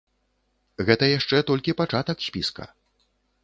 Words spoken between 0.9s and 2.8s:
яшчэ толькі пачатак спіска.